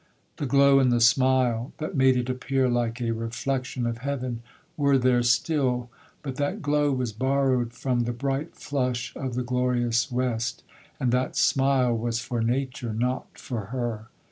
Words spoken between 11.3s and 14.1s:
smile was for nature,—not for her.